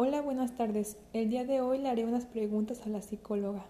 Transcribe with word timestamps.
Hola, 0.00 0.20
buenas 0.20 0.54
tardes. 0.56 0.96
El 1.12 1.28
día 1.28 1.44
de 1.44 1.60
hoy 1.60 1.78
le 1.78 1.88
haré 1.88 2.04
unas 2.04 2.24
preguntas 2.24 2.86
a 2.86 2.88
la 2.88 3.02
psicóloga. 3.02 3.66